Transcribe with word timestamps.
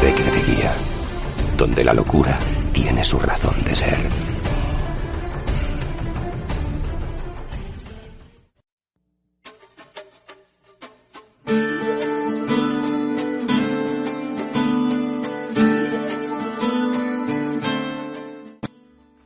Recretería, 0.00 0.74
donde 1.56 1.84
la 1.84 1.94
locura 1.94 2.38
tiene 2.72 3.02
su 3.02 3.18
razón 3.18 3.62
de 3.64 3.74
ser. 3.74 3.98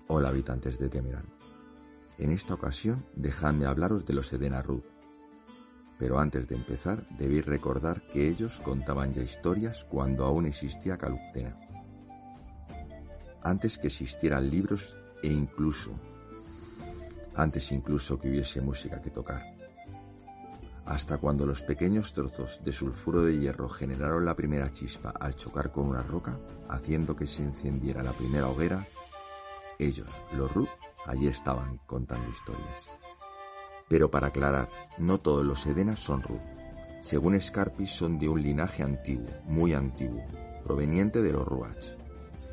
Hola 0.06 0.28
habitantes 0.28 0.78
de 0.78 0.88
Temerán. 0.88 1.24
En 2.18 2.30
esta 2.32 2.54
ocasión 2.54 3.04
dejadme 3.14 3.66
hablaros 3.66 4.04
de 4.06 4.14
los 4.14 4.32
Edena 4.32 4.62
Ruth. 4.62 4.99
Pero 6.00 6.18
antes 6.18 6.48
de 6.48 6.56
empezar 6.56 7.06
debéis 7.18 7.44
recordar 7.44 8.00
que 8.00 8.26
ellos 8.26 8.58
contaban 8.64 9.12
ya 9.12 9.22
historias 9.22 9.84
cuando 9.84 10.24
aún 10.24 10.46
existía 10.46 10.96
Caluptena. 10.96 11.60
Antes 13.42 13.76
que 13.76 13.88
existieran 13.88 14.48
libros 14.48 14.96
e 15.22 15.28
incluso, 15.28 15.92
antes 17.36 17.70
incluso 17.70 18.18
que 18.18 18.30
hubiese 18.30 18.62
música 18.62 19.02
que 19.02 19.10
tocar. 19.10 19.42
Hasta 20.86 21.18
cuando 21.18 21.44
los 21.44 21.62
pequeños 21.62 22.14
trozos 22.14 22.62
de 22.64 22.72
sulfuro 22.72 23.22
de 23.22 23.38
hierro 23.38 23.68
generaron 23.68 24.24
la 24.24 24.34
primera 24.34 24.72
chispa 24.72 25.10
al 25.10 25.36
chocar 25.36 25.70
con 25.70 25.86
una 25.86 26.02
roca, 26.02 26.38
haciendo 26.68 27.14
que 27.14 27.26
se 27.26 27.42
encendiera 27.42 28.02
la 28.02 28.16
primera 28.16 28.48
hoguera, 28.48 28.88
ellos, 29.78 30.08
los 30.32 30.52
Ruth, 30.52 30.68
allí 31.06 31.28
estaban 31.28 31.78
contando 31.86 32.28
historias. 32.28 32.99
Pero 33.90 34.08
para 34.08 34.28
aclarar, 34.28 34.68
no 34.98 35.18
todos 35.18 35.44
los 35.44 35.66
Edenas 35.66 35.98
son 35.98 36.22
Ruth. 36.22 36.38
Según 37.00 37.38
Scarpi, 37.40 37.88
son 37.88 38.20
de 38.20 38.28
un 38.28 38.40
linaje 38.40 38.84
antiguo, 38.84 39.26
muy 39.46 39.74
antiguo, 39.74 40.24
proveniente 40.62 41.20
de 41.20 41.32
los 41.32 41.44
Ruach. 41.44 41.96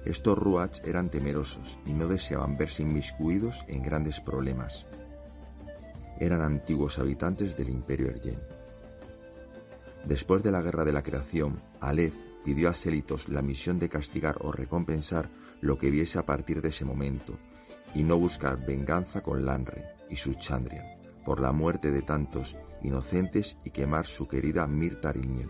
Estos 0.03 0.35
Ruach 0.35 0.79
eran 0.83 1.11
temerosos 1.11 1.77
y 1.85 1.93
no 1.93 2.07
deseaban 2.07 2.57
verse 2.57 2.81
inmiscuidos 2.81 3.63
en 3.67 3.83
grandes 3.83 4.19
problemas. 4.19 4.87
Eran 6.19 6.41
antiguos 6.41 6.97
habitantes 6.97 7.55
del 7.55 7.69
imperio 7.69 8.07
Ergen. 8.07 8.41
Después 10.05 10.41
de 10.41 10.51
la 10.51 10.63
guerra 10.63 10.85
de 10.85 10.93
la 10.93 11.03
creación, 11.03 11.61
Aleph 11.81 12.15
pidió 12.43 12.69
a 12.69 12.73
Selitos 12.73 13.29
la 13.29 13.43
misión 13.43 13.77
de 13.77 13.89
castigar 13.89 14.37
o 14.41 14.51
recompensar 14.51 15.29
lo 15.61 15.77
que 15.77 15.91
viese 15.91 16.17
a 16.17 16.25
partir 16.25 16.63
de 16.63 16.69
ese 16.69 16.83
momento, 16.83 17.37
y 17.93 18.01
no 18.01 18.17
buscar 18.17 18.65
venganza 18.65 19.21
con 19.21 19.45
Lanre 19.45 19.85
y 20.09 20.15
su 20.15 20.33
Chandrian 20.33 20.96
por 21.27 21.41
la 21.41 21.51
muerte 21.51 21.91
de 21.91 22.03
tantos 22.03 22.55
inocentes 22.81 23.57
y 23.65 23.71
quemar 23.71 24.05
su 24.05 24.29
querida 24.29 24.65
Mirtariniel. 24.65 25.49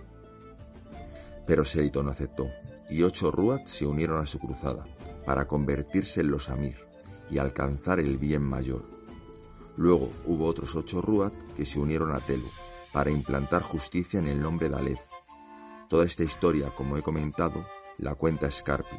Pero 1.45 1.64
Selito 1.64 2.02
no 2.02 2.09
aceptó, 2.09 2.50
y 2.89 3.03
ocho 3.03 3.30
Ruat 3.30 3.67
se 3.67 3.86
unieron 3.86 4.20
a 4.20 4.25
su 4.25 4.39
cruzada 4.39 4.86
para 5.23 5.48
convertirse 5.48 6.22
en 6.22 6.31
los 6.31 6.50
Amir 6.50 6.78
y 7.30 7.38
alcanzar 7.38 8.00
el 8.00 8.17
bien 8.17 8.42
mayor. 8.42 8.86
Luego 9.75 10.09
hubo 10.25 10.45
otros 10.45 10.75
ocho 10.75 11.00
Ruat 11.00 11.36
que 11.55 11.64
se 11.64 11.80
unieron 11.80 12.11
a 12.11 12.25
Telu 12.25 12.50
para 12.92 13.11
implantar 13.11 13.61
justicia 13.61 14.20
en 14.20 14.28
el 14.28 14.42
nombre 14.42 14.70
de 14.70 14.78
Alez. 14.78 15.00
Toda 15.89 16.05
esta 16.05 16.23
historia, 16.23 16.72
como 16.72 16.98
he 16.98 17.03
comentado, 17.03 17.67
la 18.00 18.16
cuenta 18.16 18.50
Scarpi, 18.50 18.98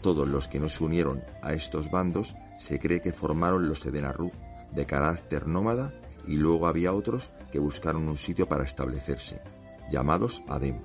todos 0.00 0.26
los 0.26 0.48
que 0.48 0.60
no 0.60 0.70
se 0.70 0.82
unieron 0.82 1.22
a 1.42 1.52
estos 1.52 1.90
bandos 1.90 2.36
se 2.56 2.78
cree 2.78 3.02
que 3.02 3.12
formaron 3.12 3.68
los 3.68 3.84
Edenarru, 3.84 4.32
de 4.72 4.86
carácter 4.86 5.46
nómada, 5.46 5.92
y 6.26 6.36
luego 6.36 6.66
había 6.66 6.92
otros 6.92 7.30
que 7.50 7.58
buscaron 7.58 8.08
un 8.08 8.16
sitio 8.16 8.48
para 8.48 8.64
establecerse, 8.64 9.40
llamados 9.90 10.42
Adem. 10.48 10.80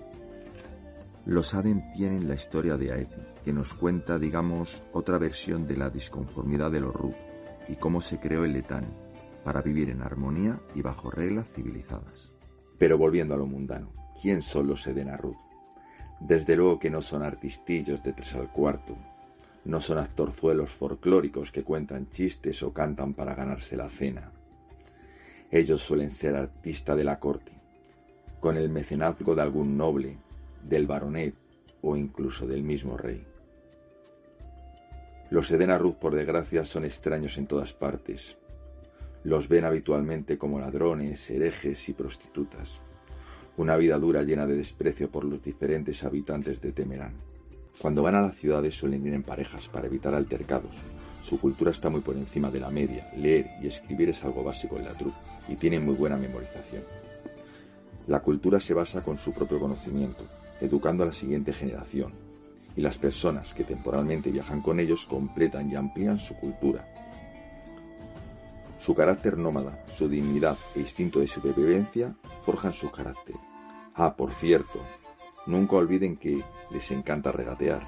Los 1.26 1.53
Adem 1.53 1.92
tienen 1.92 2.28
la 2.28 2.36
historia 2.36 2.78
de 2.78 2.92
Aeti, 2.92 3.22
que 3.44 3.54
nos 3.54 3.73
cuenta, 3.73 4.20
digamos, 4.20 4.84
otra 4.94 5.17
versión 5.17 5.67
de 5.67 5.78
la 5.78 5.89
disconformidad 5.89 6.72
de 6.72 6.81
los 6.81 6.94
Ru 6.94 7.14
y 7.67 7.76
cómo 7.76 8.02
se 8.02 8.20
creó 8.20 8.45
el 8.45 8.54
Letani, 8.54 8.88
para 9.44 9.61
vivir 9.61 9.89
en 9.89 10.02
armonía 10.02 10.60
y 10.76 10.82
bajo 10.82 11.11
reglas 11.11 11.50
civilizadas. 11.50 12.33
Pero 12.77 12.98
volviendo 12.98 13.33
a 13.33 13.38
lo 13.38 13.45
mundano, 13.45 13.94
¿quién 14.21 14.42
son 14.42 14.67
los 14.67 14.88
Edenarru? 14.88 15.36
Desde 16.20 16.55
luego 16.55 16.80
que 16.80 16.89
no 16.89 17.02
son 17.02 17.23
artistillos 17.23 18.02
de 18.04 18.14
tres 18.14 18.33
al 18.36 18.52
cuarto, 18.52 18.95
no 19.66 19.82
son 19.82 19.98
actorzuelos 19.98 20.72
folclóricos 20.72 21.52
que 21.52 21.64
cuentan 21.64 22.10
chistes 22.10 22.64
o 22.64 22.74
cantan 22.74 23.14
para 23.14 23.36
ganarse 23.36 23.78
la 23.78 23.90
cena. 23.90 24.32
Ellos 25.52 25.82
suelen 25.82 26.10
ser 26.10 26.36
artistas 26.36 26.98
de 26.98 27.04
la 27.04 27.20
corte, 27.20 27.52
con 28.40 28.58
el 28.58 28.70
mecenazgo 28.70 29.36
de 29.36 29.42
algún 29.42 29.78
noble, 29.78 30.18
del 30.64 30.88
baronet 30.88 31.36
o 31.82 31.96
incluso 31.96 32.48
del 32.48 32.64
mismo 32.64 32.98
rey. 32.98 33.26
Los 35.30 35.52
Edenaruz, 35.52 35.95
por 35.95 36.16
desgracia, 36.16 36.66
son 36.66 36.86
extraños 36.86 37.38
en 37.38 37.48
todas 37.48 37.74
partes. 37.74 38.38
Los 39.24 39.48
ven 39.48 39.66
habitualmente 39.66 40.38
como 40.38 40.60
ladrones, 40.60 41.30
herejes 41.30 41.88
y 41.90 41.94
prostitutas 41.94 42.82
una 43.56 43.78
vida 43.78 44.00
dura 44.00 44.24
llena 44.24 44.48
de 44.48 44.56
desprecio 44.56 45.10
por 45.10 45.26
los 45.26 45.44
diferentes 45.44 46.04
habitantes 46.04 46.60
de 46.60 46.72
Temerán. 46.72 47.14
Cuando 47.80 48.04
van 48.04 48.16
a 48.16 48.22
las 48.22 48.36
ciudades 48.38 48.76
suelen 48.76 49.06
ir 49.06 49.14
en 49.14 49.23
parejas 49.23 49.67
para 49.67 49.88
evitar 49.88 50.14
altercados. 50.14 50.73
Su 51.22 51.39
cultura 51.39 51.72
está 51.72 51.89
muy 51.89 52.02
por 52.02 52.16
encima 52.16 52.52
de 52.52 52.60
la 52.60 52.70
media, 52.70 53.10
leer 53.16 53.48
y 53.61 53.67
escribir 53.67 54.10
es 54.10 54.23
algo 54.23 54.44
básico 54.44 54.78
en 54.78 54.86
la 54.86 54.94
trupe 54.94 55.17
y 55.48 55.56
tienen 55.56 55.86
muy 55.86 55.95
buena 55.95 56.17
memorización. 56.17 56.83
La 58.08 58.22
cultura 58.22 58.60
se 58.60 58.73
basa 58.73 59.02
con 59.02 59.17
su 59.17 59.32
propio 59.32 59.60
conocimiento, 59.60 60.26
educando 60.60 61.04
a 61.04 61.08
la 61.08 61.14
siguiente 61.14 61.54
generación, 61.54 62.14
y 62.76 62.82
las 62.82 62.98
personas 62.98 63.54
que 63.54 63.64
temporalmente 63.64 64.32
viajan 64.32 64.62
con 64.62 64.80
ellos 64.80 65.06
completan 65.06 65.70
y 65.70 65.76
amplían 65.76 66.17
su 66.17 66.36
cultura. 66.36 66.88
Su 68.80 68.94
carácter 68.94 69.38
nómada, 69.38 69.86
su 69.94 70.10
dignidad 70.10 70.58
e 70.76 70.82
instinto 70.82 71.20
de 71.20 71.28
supervivencia 71.28 72.14
forjan 72.45 72.73
su 72.73 72.92
carácter. 72.92 73.36
Ah, 73.95 74.16
por 74.16 74.33
cierto, 74.33 74.82
nunca 75.45 75.76
olviden 75.76 76.17
que 76.17 76.43
les 76.71 76.92
encanta 76.92 77.31
regatear 77.31 77.81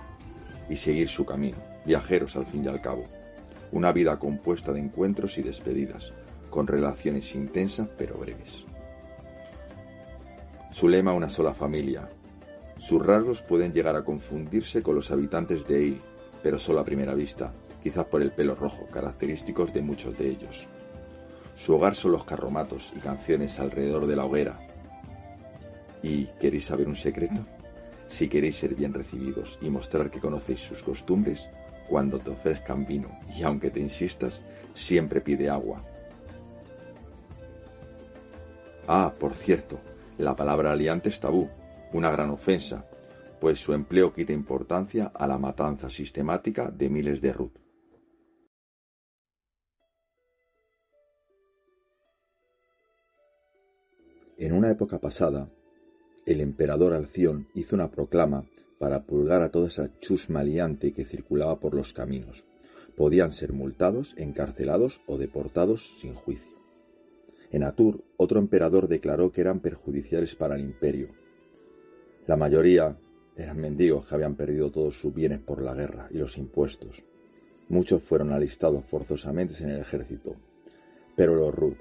y 0.69 0.77
seguir 0.77 1.09
su 1.09 1.25
camino, 1.25 1.57
viajeros 1.85 2.35
al 2.35 2.45
fin 2.45 2.65
y 2.65 2.67
al 2.67 2.81
cabo. 2.81 3.05
Una 3.71 3.91
vida 3.91 4.17
compuesta 4.19 4.71
de 4.71 4.79
encuentros 4.79 5.37
y 5.37 5.43
despedidas, 5.43 6.13
con 6.49 6.67
relaciones 6.67 7.33
intensas 7.35 7.89
pero 7.97 8.17
breves. 8.17 8.65
Su 10.71 10.87
lema 10.87 11.13
una 11.13 11.29
sola 11.29 11.53
familia. 11.53 12.09
Sus 12.77 13.05
rasgos 13.05 13.41
pueden 13.41 13.73
llegar 13.73 13.95
a 13.95 14.03
confundirse 14.03 14.83
con 14.83 14.95
los 14.95 15.09
habitantes 15.11 15.67
de 15.67 15.85
Il, 15.85 16.01
pero 16.43 16.59
solo 16.59 16.81
a 16.81 16.85
primera 16.85 17.15
vista, 17.15 17.53
quizás 17.81 18.05
por 18.05 18.21
el 18.21 18.31
pelo 18.31 18.55
rojo, 18.55 18.85
característicos 18.91 19.73
de 19.73 19.81
muchos 19.81 20.17
de 20.17 20.29
ellos. 20.29 20.67
Su 21.55 21.75
hogar 21.75 21.95
son 21.95 22.11
los 22.11 22.25
carromatos 22.25 22.91
y 22.95 22.99
canciones 22.99 23.59
alrededor 23.59 24.05
de 24.07 24.15
la 24.15 24.25
hoguera. 24.25 24.59
¿Y 26.05 26.27
queréis 26.39 26.65
saber 26.65 26.87
un 26.87 26.95
secreto? 26.95 27.43
Si 28.07 28.29
queréis 28.29 28.57
ser 28.57 28.75
bien 28.75 28.93
recibidos 28.93 29.57
y 29.59 29.71
mostrar 29.71 30.11
que 30.11 30.19
conocéis 30.19 30.59
sus 30.59 30.83
costumbres, 30.83 31.49
cuando 31.89 32.19
te 32.19 32.29
ofrezcan 32.29 32.85
vino 32.85 33.09
y 33.35 33.41
aunque 33.41 33.71
te 33.71 33.79
insistas, 33.79 34.39
siempre 34.75 35.19
pide 35.19 35.49
agua. 35.49 35.83
Ah, 38.87 39.15
por 39.19 39.33
cierto, 39.33 39.79
la 40.19 40.35
palabra 40.35 40.73
aliante 40.73 41.09
es 41.09 41.19
tabú, 41.19 41.49
una 41.91 42.11
gran 42.11 42.29
ofensa, 42.29 42.87
pues 43.41 43.59
su 43.59 43.73
empleo 43.73 44.13
quita 44.13 44.31
importancia 44.31 45.07
a 45.07 45.25
la 45.25 45.39
matanza 45.39 45.89
sistemática 45.89 46.69
de 46.69 46.87
miles 46.87 47.19
de 47.19 47.33
Ruth. 47.33 47.57
En 54.37 54.53
una 54.53 54.69
época 54.69 54.99
pasada, 54.99 55.49
el 56.25 56.41
emperador 56.41 56.93
Alción 56.93 57.47
hizo 57.53 57.75
una 57.75 57.91
proclama 57.91 58.45
para 58.79 59.05
pulgar 59.05 59.41
a 59.41 59.49
toda 59.49 59.67
esa 59.67 59.99
chusma 59.99 60.43
liante 60.43 60.91
que 60.91 61.05
circulaba 61.05 61.59
por 61.59 61.75
los 61.75 61.93
caminos. 61.93 62.45
Podían 62.95 63.31
ser 63.31 63.53
multados, 63.53 64.15
encarcelados 64.17 65.01
o 65.05 65.17
deportados 65.17 65.99
sin 65.99 66.15
juicio. 66.15 66.55
En 67.51 67.63
Atur, 67.63 68.03
otro 68.17 68.39
emperador 68.39 68.87
declaró 68.87 69.31
que 69.31 69.41
eran 69.41 69.59
perjudiciales 69.59 70.35
para 70.35 70.55
el 70.55 70.61
imperio. 70.61 71.09
La 72.25 72.35
mayoría 72.35 72.97
eran 73.37 73.59
mendigos 73.59 74.07
que 74.07 74.15
habían 74.15 74.35
perdido 74.35 74.71
todos 74.71 74.99
sus 74.99 75.13
bienes 75.13 75.39
por 75.39 75.61
la 75.61 75.75
guerra 75.75 76.07
y 76.09 76.17
los 76.17 76.37
impuestos. 76.37 77.05
Muchos 77.69 78.03
fueron 78.03 78.31
alistados 78.31 78.83
forzosamente 78.85 79.53
en 79.63 79.69
el 79.69 79.81
ejército. 79.81 80.35
Pero 81.15 81.35
los 81.35 81.53
Ruth, 81.53 81.77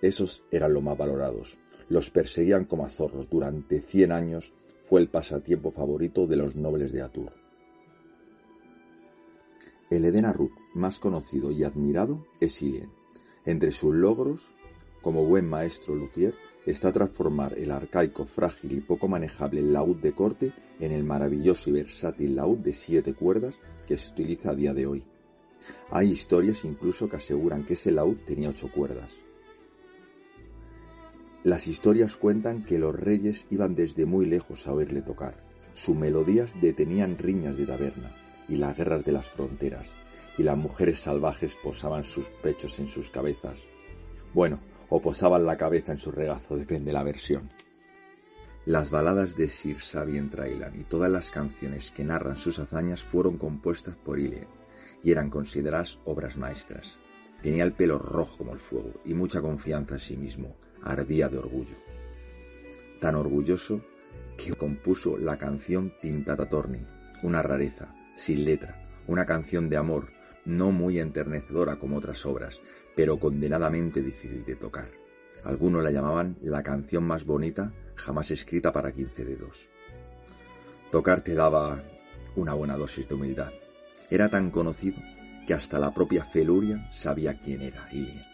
esos 0.00 0.44
eran 0.50 0.72
los 0.72 0.82
más 0.82 0.96
valorados, 0.96 1.58
los 1.88 2.10
perseguían 2.10 2.64
como 2.64 2.84
a 2.84 2.88
zorros. 2.88 3.28
Durante 3.28 3.80
cien 3.80 4.12
años 4.12 4.52
fue 4.82 5.00
el 5.00 5.08
pasatiempo 5.08 5.70
favorito 5.70 6.26
de 6.26 6.36
los 6.36 6.56
nobles 6.56 6.92
de 6.92 7.02
Atur. 7.02 7.32
El 9.90 10.04
Edena 10.04 10.32
Ruth 10.32 10.52
más 10.74 10.98
conocido 10.98 11.50
y 11.50 11.64
admirado 11.64 12.26
es 12.40 12.60
Ilien. 12.62 12.90
Entre 13.44 13.70
sus 13.70 13.94
logros, 13.94 14.46
como 15.02 15.26
buen 15.26 15.48
maestro 15.48 15.94
luthier, 15.94 16.34
está 16.66 16.90
transformar 16.90 17.58
el 17.58 17.70
arcaico, 17.70 18.24
frágil 18.24 18.72
y 18.72 18.80
poco 18.80 19.06
manejable 19.08 19.60
laúd 19.60 19.96
de 19.96 20.12
corte 20.12 20.52
en 20.80 20.92
el 20.92 21.04
maravilloso 21.04 21.70
y 21.70 21.74
versátil 21.74 22.36
laúd 22.36 22.58
de 22.58 22.74
siete 22.74 23.14
cuerdas 23.14 23.58
que 23.86 23.98
se 23.98 24.10
utiliza 24.10 24.50
a 24.50 24.54
día 24.54 24.72
de 24.72 24.86
hoy. 24.86 25.04
Hay 25.90 26.10
historias 26.10 26.64
incluso 26.64 27.08
que 27.08 27.16
aseguran 27.16 27.64
que 27.64 27.74
ese 27.74 27.92
laúd 27.92 28.16
tenía 28.24 28.50
ocho 28.50 28.70
cuerdas. 28.72 29.22
Las 31.44 31.66
historias 31.66 32.16
cuentan 32.16 32.64
que 32.64 32.78
los 32.78 32.98
reyes 32.98 33.44
iban 33.50 33.74
desde 33.74 34.06
muy 34.06 34.24
lejos 34.24 34.66
a 34.66 34.72
oírle 34.72 35.02
tocar. 35.02 35.34
Sus 35.74 35.94
melodías 35.94 36.54
detenían 36.58 37.18
riñas 37.18 37.58
de 37.58 37.66
taberna 37.66 38.16
y 38.48 38.56
las 38.56 38.74
guerras 38.74 39.04
de 39.04 39.12
las 39.12 39.28
fronteras, 39.28 39.94
y 40.38 40.42
las 40.42 40.56
mujeres 40.56 41.00
salvajes 41.00 41.56
posaban 41.62 42.02
sus 42.02 42.30
pechos 42.30 42.78
en 42.78 42.88
sus 42.88 43.10
cabezas. 43.10 43.68
Bueno, 44.32 44.58
o 44.88 45.02
posaban 45.02 45.44
la 45.44 45.58
cabeza 45.58 45.92
en 45.92 45.98
su 45.98 46.10
regazo, 46.10 46.56
depende 46.56 46.86
de 46.86 46.92
la 46.94 47.02
versión. 47.02 47.50
Las 48.64 48.90
baladas 48.90 49.36
de 49.36 49.48
Sir 49.48 49.82
Sabien 49.82 50.30
Trailan 50.30 50.80
y 50.80 50.84
todas 50.84 51.10
las 51.10 51.30
canciones 51.30 51.90
que 51.90 52.04
narran 52.04 52.38
sus 52.38 52.58
hazañas 52.58 53.02
fueron 53.02 53.36
compuestas 53.36 53.96
por 53.96 54.18
Ilie 54.18 54.48
y 55.02 55.10
eran 55.10 55.28
consideradas 55.28 55.98
obras 56.06 56.38
maestras. 56.38 56.98
Tenía 57.42 57.64
el 57.64 57.74
pelo 57.74 57.98
rojo 57.98 58.38
como 58.38 58.54
el 58.54 58.58
fuego 58.58 58.94
y 59.04 59.12
mucha 59.12 59.42
confianza 59.42 59.96
en 59.96 60.00
sí 60.00 60.16
mismo, 60.16 60.56
ardía 60.84 61.28
de 61.28 61.38
orgullo. 61.38 61.76
Tan 63.00 63.14
orgulloso 63.16 63.82
que 64.36 64.52
compuso 64.54 65.16
la 65.16 65.36
canción 65.36 65.92
Tintata 66.00 66.48
Torni, 66.48 66.86
una 67.22 67.42
rareza, 67.42 67.94
sin 68.14 68.44
letra, 68.44 69.02
una 69.06 69.24
canción 69.24 69.68
de 69.68 69.76
amor, 69.76 70.12
no 70.44 70.70
muy 70.70 70.98
enternecedora 70.98 71.76
como 71.76 71.96
otras 71.96 72.24
obras, 72.26 72.60
pero 72.94 73.18
condenadamente 73.18 74.02
difícil 74.02 74.44
de 74.44 74.56
tocar. 74.56 74.90
Algunos 75.42 75.82
la 75.82 75.90
llamaban 75.90 76.36
la 76.42 76.62
canción 76.62 77.04
más 77.04 77.24
bonita 77.24 77.72
jamás 77.96 78.30
escrita 78.30 78.72
para 78.72 78.92
quince 78.92 79.24
dedos. 79.24 79.68
Tocar 80.90 81.22
te 81.22 81.34
daba 81.34 81.82
una 82.36 82.54
buena 82.54 82.76
dosis 82.76 83.08
de 83.08 83.14
humildad. 83.14 83.52
Era 84.10 84.28
tan 84.28 84.50
conocido 84.50 84.98
que 85.46 85.54
hasta 85.54 85.78
la 85.78 85.92
propia 85.92 86.24
Feluria 86.24 86.88
sabía 86.92 87.38
quién 87.38 87.62
era 87.62 87.88
Ilien. 87.92 88.33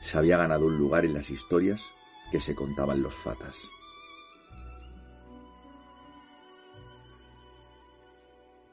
Se 0.00 0.18
había 0.18 0.36
ganado 0.36 0.66
un 0.66 0.76
lugar 0.76 1.04
en 1.04 1.14
las 1.14 1.30
historias 1.30 1.82
que 2.30 2.40
se 2.40 2.54
contaban 2.54 3.02
los 3.02 3.14
fatas. 3.14 3.70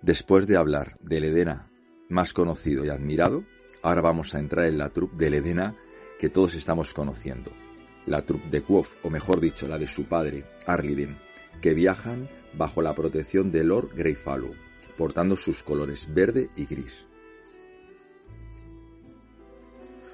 Después 0.02 0.48
de 0.48 0.58
hablar 0.58 0.98
del 1.00 1.24
Edena 1.24 1.70
más 2.10 2.34
conocido 2.34 2.86
y 2.86 2.90
admirado, 2.90 3.44
ahora 3.82 4.02
vamos 4.02 4.36
a 4.36 4.40
entrar 4.40 4.68
en 4.68 4.78
la 4.78 4.90
troupe 4.90 5.16
del 5.18 5.36
Edena 5.36 5.76
que 6.20 6.30
todos 6.30 6.56
estamos 6.56 6.94
conociendo. 6.94 7.52
La 8.06 8.26
troupe 8.26 8.50
de 8.50 8.62
Quoth, 8.62 8.90
o 9.04 9.10
mejor 9.10 9.40
dicho, 9.40 9.68
la 9.68 9.78
de 9.78 9.88
su 9.88 10.06
padre, 10.06 10.46
Arliden, 10.68 11.18
que 11.62 11.74
viajan 11.74 12.30
bajo 12.54 12.82
la 12.82 12.94
protección 12.94 13.52
de 13.52 13.64
Lord 13.64 13.96
Greyfallow, 13.96 14.54
portando 14.98 15.38
sus 15.38 15.64
colores 15.64 16.14
verde 16.14 16.50
y 16.56 16.66
gris. 16.66 17.08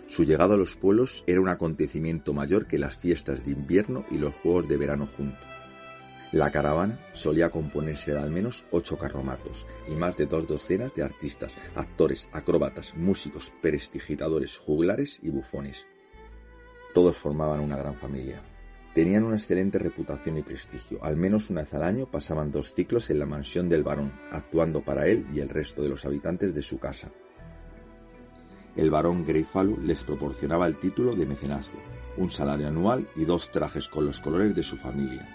Su 0.09 0.23
llegada 0.23 0.55
a 0.55 0.57
los 0.57 0.75
pueblos 0.75 1.23
era 1.27 1.39
un 1.39 1.49
acontecimiento 1.49 2.33
mayor 2.33 2.65
que 2.65 2.79
las 2.79 2.97
fiestas 2.97 3.45
de 3.45 3.51
invierno 3.51 4.05
y 4.09 4.17
los 4.17 4.33
juegos 4.33 4.67
de 4.67 4.75
verano 4.75 5.05
juntos. 5.05 5.45
La 6.31 6.49
caravana 6.49 6.99
solía 7.13 7.51
componerse 7.51 8.13
de 8.13 8.19
al 8.19 8.31
menos 8.31 8.65
ocho 8.71 8.97
carromatos 8.97 9.67
y 9.87 9.91
más 9.91 10.17
de 10.17 10.25
dos 10.25 10.47
docenas 10.47 10.95
de 10.95 11.03
artistas, 11.03 11.55
actores, 11.75 12.27
acróbatas, 12.31 12.95
músicos, 12.97 13.53
prestigitadores, 13.61 14.57
juglares 14.57 15.19
y 15.21 15.29
bufones. 15.29 15.85
Todos 16.91 17.15
formaban 17.15 17.59
una 17.59 17.77
gran 17.77 17.95
familia. 17.95 18.41
Tenían 18.95 19.25
una 19.25 19.35
excelente 19.35 19.77
reputación 19.77 20.39
y 20.39 20.41
prestigio. 20.41 21.03
Al 21.03 21.17
menos 21.17 21.51
una 21.51 21.61
vez 21.61 21.73
al 21.75 21.83
año 21.83 22.09
pasaban 22.09 22.51
dos 22.51 22.73
ciclos 22.73 23.11
en 23.11 23.19
la 23.19 23.27
mansión 23.27 23.69
del 23.69 23.83
barón, 23.83 24.19
actuando 24.31 24.83
para 24.83 25.05
él 25.05 25.27
y 25.31 25.39
el 25.39 25.49
resto 25.49 25.83
de 25.83 25.89
los 25.89 26.03
habitantes 26.03 26.55
de 26.55 26.63
su 26.63 26.79
casa. 26.79 27.11
El 28.79 28.89
barón 28.89 29.25
Greyfallow 29.25 29.77
les 29.81 30.03
proporcionaba 30.03 30.65
el 30.65 30.77
título 30.77 31.13
de 31.13 31.25
mecenazgo, 31.25 31.79
un 32.15 32.29
salario 32.29 32.69
anual 32.69 33.07
y 33.17 33.25
dos 33.25 33.51
trajes 33.51 33.89
con 33.89 34.05
los 34.05 34.21
colores 34.21 34.55
de 34.55 34.63
su 34.63 34.77
familia. 34.77 35.27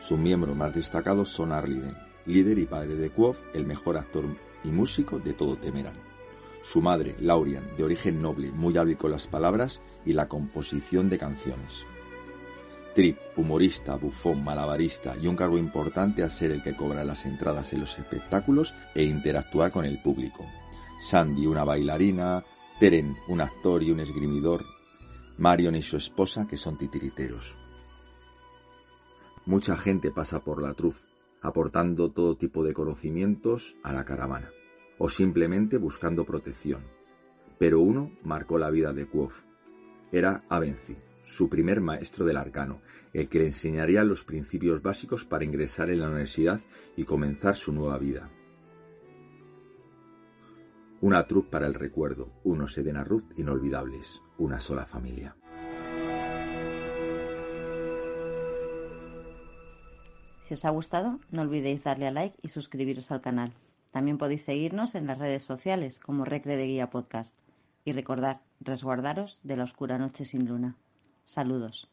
Sus 0.00 0.18
miembros 0.18 0.56
más 0.56 0.74
destacados 0.74 1.28
son 1.28 1.52
Arliden, 1.52 1.96
líder 2.26 2.58
y 2.58 2.66
padre 2.66 2.96
de 2.96 3.10
Quoth, 3.10 3.38
el 3.54 3.66
mejor 3.66 3.96
actor 3.96 4.24
y 4.64 4.68
músico 4.68 5.20
de 5.20 5.32
todo 5.32 5.56
Temeran 5.56 5.94
su 6.66 6.82
madre, 6.82 7.14
Laurian, 7.20 7.64
de 7.76 7.84
origen 7.84 8.20
noble, 8.20 8.50
muy 8.50 8.76
hábil 8.76 8.96
con 8.96 9.12
las 9.12 9.28
palabras 9.28 9.80
y 10.04 10.14
la 10.14 10.26
composición 10.26 11.08
de 11.08 11.16
canciones. 11.16 11.86
Trip, 12.92 13.16
humorista, 13.36 13.94
bufón, 13.94 14.42
malabarista 14.42 15.14
y 15.16 15.28
un 15.28 15.36
cargo 15.36 15.58
importante 15.58 16.24
a 16.24 16.30
ser 16.30 16.50
el 16.50 16.64
que 16.64 16.74
cobra 16.74 17.04
las 17.04 17.24
entradas 17.24 17.72
en 17.72 17.82
los 17.82 17.96
espectáculos 18.00 18.74
e 18.96 19.04
interactuar 19.04 19.70
con 19.70 19.84
el 19.84 20.02
público. 20.02 20.44
Sandy, 20.98 21.46
una 21.46 21.62
bailarina, 21.62 22.42
Teren, 22.78 23.16
un 23.26 23.40
actor 23.40 23.82
y 23.82 23.90
un 23.90 24.00
esgrimidor, 24.00 24.62
Marion 25.38 25.76
y 25.76 25.80
su 25.80 25.96
esposa, 25.96 26.46
que 26.46 26.58
son 26.58 26.76
titiriteros. 26.76 27.56
Mucha 29.46 29.78
gente 29.78 30.10
pasa 30.10 30.40
por 30.40 30.60
la 30.60 30.74
truf, 30.74 30.98
aportando 31.40 32.10
todo 32.10 32.36
tipo 32.36 32.62
de 32.62 32.74
conocimientos 32.74 33.76
a 33.82 33.94
la 33.94 34.04
caravana 34.04 34.50
o 34.98 35.08
simplemente 35.08 35.78
buscando 35.78 36.26
protección. 36.26 36.84
Pero 37.58 37.80
uno 37.80 38.12
marcó 38.22 38.58
la 38.58 38.68
vida 38.68 38.92
de 38.92 39.06
Quoth. 39.06 39.46
Era 40.12 40.44
Avenzi, 40.50 40.98
su 41.22 41.48
primer 41.48 41.80
maestro 41.80 42.26
del 42.26 42.36
arcano, 42.36 42.82
el 43.14 43.30
que 43.30 43.38
le 43.38 43.46
enseñaría 43.46 44.04
los 44.04 44.22
principios 44.22 44.82
básicos 44.82 45.24
para 45.24 45.44
ingresar 45.44 45.88
en 45.88 46.00
la 46.00 46.08
universidad 46.08 46.60
y 46.94 47.04
comenzar 47.04 47.56
su 47.56 47.72
nueva 47.72 47.96
vida. 47.96 48.30
Una 51.02 51.26
troupe 51.26 51.50
para 51.50 51.66
el 51.66 51.74
recuerdo, 51.74 52.32
unos 52.42 52.78
Edena 52.78 53.04
Ruth 53.04 53.38
inolvidables, 53.38 54.22
una 54.38 54.58
sola 54.58 54.86
familia. 54.86 55.36
Si 60.40 60.54
os 60.54 60.64
ha 60.64 60.70
gustado, 60.70 61.20
no 61.30 61.42
olvidéis 61.42 61.84
darle 61.84 62.06
a 62.06 62.10
like 62.12 62.38
y 62.40 62.48
suscribiros 62.48 63.10
al 63.10 63.20
canal. 63.20 63.52
También 63.90 64.16
podéis 64.16 64.44
seguirnos 64.44 64.94
en 64.94 65.06
las 65.06 65.18
redes 65.18 65.44
sociales 65.44 66.00
como 66.00 66.24
Recre 66.24 66.56
de 66.56 66.66
Guía 66.66 66.88
Podcast. 66.88 67.36
Y 67.84 67.92
recordar, 67.92 68.40
resguardaros 68.60 69.40
de 69.42 69.56
la 69.56 69.64
oscura 69.64 69.98
noche 69.98 70.24
sin 70.24 70.46
luna. 70.46 70.76
Saludos. 71.24 71.90